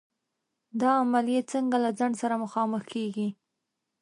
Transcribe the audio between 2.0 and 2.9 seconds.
سره مخامخ